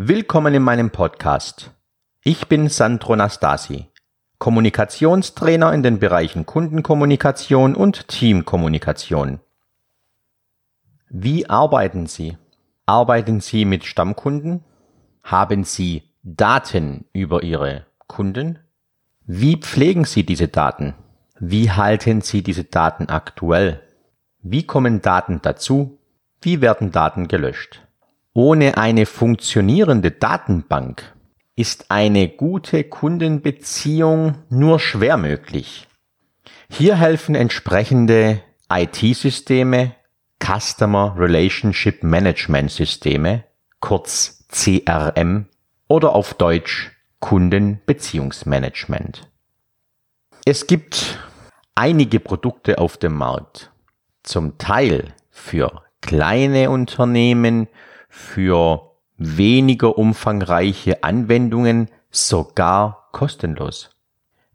[0.00, 1.72] Willkommen in meinem Podcast.
[2.22, 3.88] Ich bin Sandro Nastasi,
[4.38, 9.40] Kommunikationstrainer in den Bereichen Kundenkommunikation und Teamkommunikation.
[11.08, 12.38] Wie arbeiten Sie?
[12.86, 14.62] Arbeiten Sie mit Stammkunden?
[15.24, 18.60] Haben Sie Daten über Ihre Kunden?
[19.26, 20.94] Wie pflegen Sie diese Daten?
[21.40, 23.82] Wie halten Sie diese Daten aktuell?
[24.42, 25.98] Wie kommen Daten dazu?
[26.40, 27.87] Wie werden Daten gelöscht?
[28.38, 31.12] Ohne eine funktionierende Datenbank
[31.56, 35.88] ist eine gute Kundenbeziehung nur schwer möglich.
[36.70, 38.40] Hier helfen entsprechende
[38.72, 39.96] IT-Systeme,
[40.40, 43.42] Customer Relationship Management Systeme,
[43.80, 45.46] kurz CRM
[45.88, 49.28] oder auf Deutsch Kundenbeziehungsmanagement.
[50.44, 51.18] Es gibt
[51.74, 53.72] einige Produkte auf dem Markt,
[54.22, 57.66] zum Teil für kleine Unternehmen,
[58.08, 63.90] für weniger umfangreiche Anwendungen sogar kostenlos.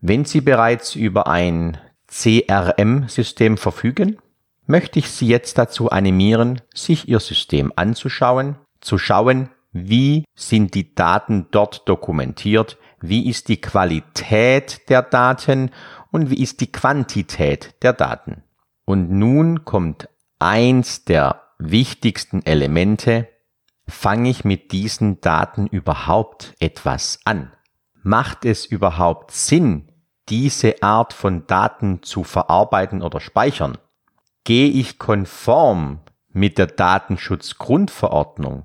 [0.00, 1.78] Wenn Sie bereits über ein
[2.08, 4.18] CRM-System verfügen,
[4.66, 10.94] möchte ich Sie jetzt dazu animieren, sich Ihr System anzuschauen, zu schauen, wie sind die
[10.94, 15.70] Daten dort dokumentiert, wie ist die Qualität der Daten
[16.10, 18.42] und wie ist die Quantität der Daten.
[18.84, 23.28] Und nun kommt eins der wichtigsten Elemente,
[23.86, 27.52] fange ich mit diesen Daten überhaupt etwas an?
[28.02, 29.92] Macht es überhaupt Sinn,
[30.28, 33.78] diese Art von Daten zu verarbeiten oder speichern?
[34.44, 36.00] Gehe ich konform
[36.32, 38.64] mit der Datenschutzgrundverordnung?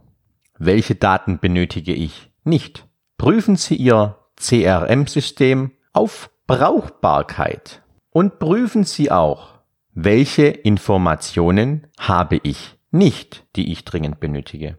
[0.58, 2.88] Welche Daten benötige ich nicht?
[3.18, 9.60] Prüfen Sie Ihr CRM-System auf Brauchbarkeit und prüfen Sie auch,
[9.94, 14.78] welche Informationen habe ich nicht, die ich dringend benötige.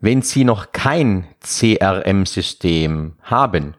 [0.00, 3.74] Wenn Sie noch kein CRM-System haben,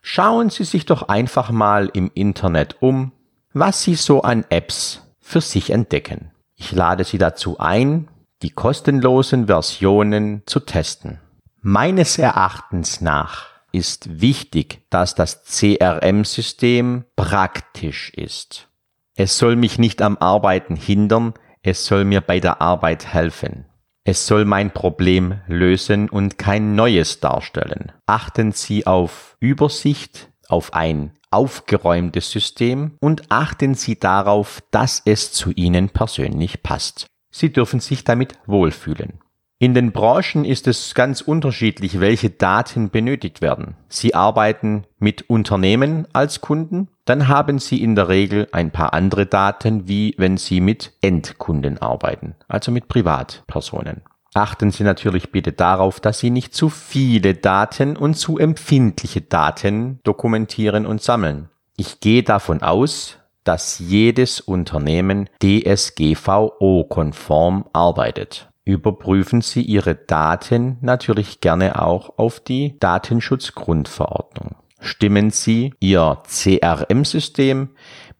[0.00, 3.10] schauen Sie sich doch einfach mal im Internet um,
[3.52, 6.30] was Sie so an Apps für sich entdecken.
[6.54, 8.08] Ich lade Sie dazu ein,
[8.42, 11.18] die kostenlosen Versionen zu testen.
[11.60, 18.68] Meines Erachtens nach ist wichtig, dass das CRM-System praktisch ist.
[19.16, 23.64] Es soll mich nicht am Arbeiten hindern, es soll mir bei der Arbeit helfen.
[24.08, 27.90] Es soll mein Problem lösen und kein neues darstellen.
[28.06, 35.50] Achten Sie auf Übersicht, auf ein aufgeräumtes System und achten Sie darauf, dass es zu
[35.50, 37.08] Ihnen persönlich passt.
[37.32, 39.18] Sie dürfen sich damit wohlfühlen.
[39.58, 43.74] In den Branchen ist es ganz unterschiedlich, welche Daten benötigt werden.
[43.88, 49.24] Sie arbeiten mit Unternehmen als Kunden, dann haben Sie in der Regel ein paar andere
[49.24, 54.02] Daten, wie wenn Sie mit Endkunden arbeiten, also mit Privatpersonen.
[54.34, 60.00] Achten Sie natürlich bitte darauf, dass Sie nicht zu viele Daten und zu empfindliche Daten
[60.02, 61.48] dokumentieren und sammeln.
[61.78, 71.80] Ich gehe davon aus, dass jedes Unternehmen DSGVO-konform arbeitet überprüfen Sie Ihre Daten natürlich gerne
[71.80, 74.56] auch auf die Datenschutzgrundverordnung.
[74.80, 77.70] Stimmen Sie Ihr CRM-System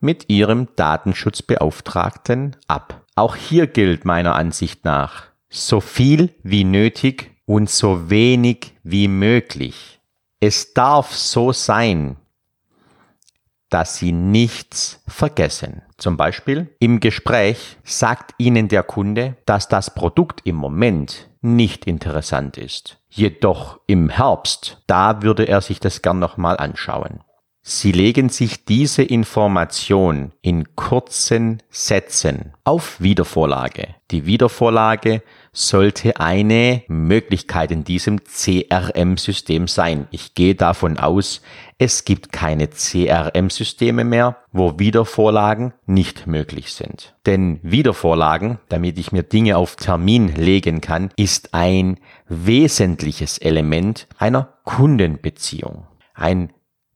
[0.00, 3.02] mit Ihrem Datenschutzbeauftragten ab.
[3.14, 10.00] Auch hier gilt meiner Ansicht nach so viel wie nötig und so wenig wie möglich.
[10.38, 12.16] Es darf so sein,
[13.70, 15.82] dass Sie nichts vergessen.
[15.98, 22.58] Zum Beispiel im Gespräch sagt Ihnen der Kunde, dass das Produkt im Moment nicht interessant
[22.58, 22.98] ist.
[23.08, 27.20] Jedoch im Herbst, da würde er sich das gern nochmal anschauen.
[27.68, 33.96] Sie legen sich diese Information in kurzen Sätzen auf Wiedervorlage.
[34.12, 35.20] Die Wiedervorlage
[35.52, 40.06] sollte eine Möglichkeit in diesem CRM-System sein.
[40.12, 41.42] Ich gehe davon aus,
[41.76, 47.16] es gibt keine CRM-Systeme mehr, wo Wiedervorlagen nicht möglich sind.
[47.26, 51.98] Denn Wiedervorlagen, damit ich mir Dinge auf Termin legen kann, ist ein
[52.28, 55.88] wesentliches Element einer Kundenbeziehung.
[56.14, 56.50] Ein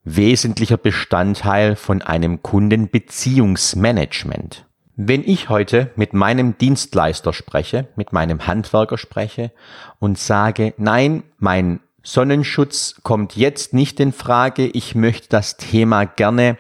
[0.05, 4.67] wesentlicher Bestandteil von einem Kundenbeziehungsmanagement.
[4.97, 9.50] Wenn ich heute mit meinem Dienstleister spreche, mit meinem Handwerker spreche
[9.99, 16.58] und sage, nein, mein Sonnenschutz kommt jetzt nicht in Frage, ich möchte das Thema gerne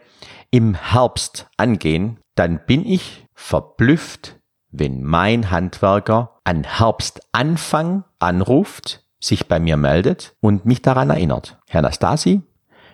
[0.50, 4.36] im Herbst angehen, dann bin ich verblüfft,
[4.70, 11.58] wenn mein Handwerker an Herbstanfang anruft, sich bei mir meldet und mich daran erinnert.
[11.68, 12.42] Herr Nastasi,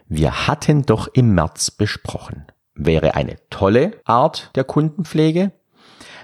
[0.09, 2.47] wir hatten doch im März besprochen.
[2.75, 5.53] Wäre eine tolle Art der Kundenpflege,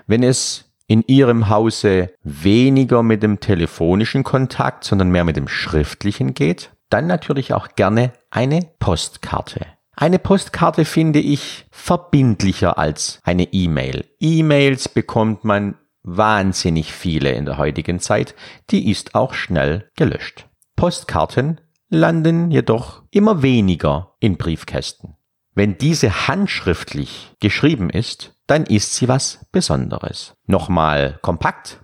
[0.06, 6.34] wenn es in Ihrem Hause weniger mit dem telefonischen Kontakt, sondern mehr mit dem schriftlichen
[6.34, 9.64] geht, dann natürlich auch gerne eine Postkarte.
[9.96, 14.04] Eine Postkarte finde ich verbindlicher als eine E-Mail.
[14.20, 18.34] E-Mails bekommt man wahnsinnig viele in der heutigen Zeit,
[18.70, 20.46] die ist auch schnell gelöscht.
[20.76, 21.60] Postkarten
[21.92, 25.14] landen jedoch immer weniger in Briefkästen.
[25.54, 30.32] Wenn diese handschriftlich geschrieben ist, dann ist sie was Besonderes.
[30.46, 31.82] Nochmal kompakt.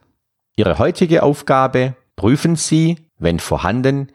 [0.57, 4.11] Ihre heutige Aufgabe, prüfen Sie, wenn vorhanden,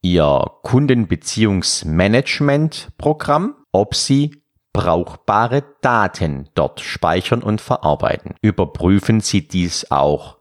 [0.00, 4.42] Ihr Kundenbeziehungsmanagement-Programm, ob Sie
[4.72, 8.36] brauchbare Daten dort speichern und verarbeiten.
[8.40, 10.38] Überprüfen Sie dies auch,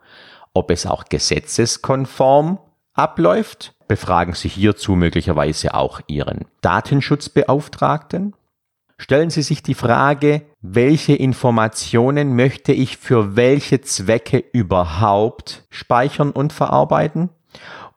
[0.54, 2.60] ob es auch gesetzeskonform
[2.94, 3.74] abläuft.
[3.88, 8.34] Befragen Sie hierzu möglicherweise auch Ihren Datenschutzbeauftragten.
[8.98, 16.54] Stellen Sie sich die Frage, welche Informationen möchte ich für welche Zwecke überhaupt speichern und
[16.54, 17.30] verarbeiten?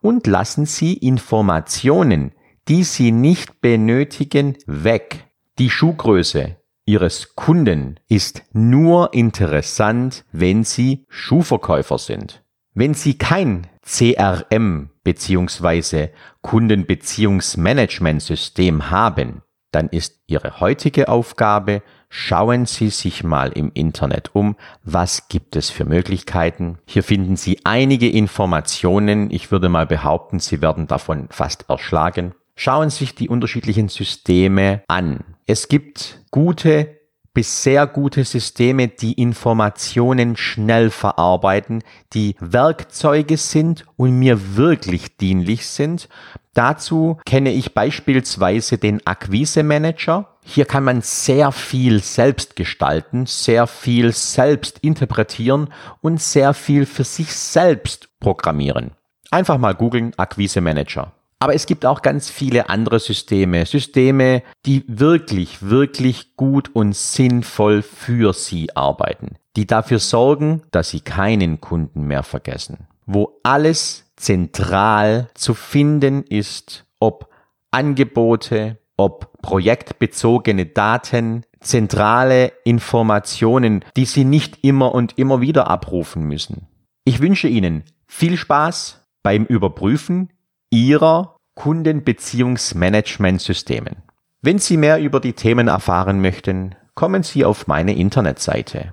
[0.00, 2.32] Und lassen Sie Informationen,
[2.68, 5.26] die Sie nicht benötigen, weg.
[5.58, 6.56] Die Schuhgröße
[6.86, 12.43] Ihres Kunden ist nur interessant, wenn Sie Schuhverkäufer sind.
[12.76, 16.08] Wenn Sie kein CRM bzw.
[16.42, 25.28] Kundenbeziehungsmanagementsystem haben, dann ist Ihre heutige Aufgabe, schauen Sie sich mal im Internet um, was
[25.28, 26.78] gibt es für Möglichkeiten.
[26.84, 32.34] Hier finden Sie einige Informationen, ich würde mal behaupten, Sie werden davon fast erschlagen.
[32.56, 35.20] Schauen Sie sich die unterschiedlichen Systeme an.
[35.46, 37.03] Es gibt gute
[37.34, 41.82] bis sehr gute Systeme, die Informationen schnell verarbeiten,
[42.12, 46.08] die Werkzeuge sind und mir wirklich dienlich sind.
[46.54, 50.36] Dazu kenne ich beispielsweise den Akquise Manager.
[50.44, 57.04] Hier kann man sehr viel selbst gestalten, sehr viel selbst interpretieren und sehr viel für
[57.04, 58.92] sich selbst programmieren.
[59.32, 61.13] Einfach mal googeln Akquise Manager.
[61.38, 67.82] Aber es gibt auch ganz viele andere Systeme, Systeme, die wirklich, wirklich gut und sinnvoll
[67.82, 75.28] für Sie arbeiten, die dafür sorgen, dass Sie keinen Kunden mehr vergessen, wo alles zentral
[75.34, 77.28] zu finden ist, ob
[77.70, 86.68] Angebote, ob projektbezogene Daten, zentrale Informationen, die Sie nicht immer und immer wieder abrufen müssen.
[87.04, 90.30] Ich wünsche Ihnen viel Spaß beim Überprüfen
[90.74, 94.02] Ihrer Kundenbeziehungsmanagementsystemen.
[94.42, 98.92] Wenn Sie mehr über die Themen erfahren möchten, kommen Sie auf meine Internetseite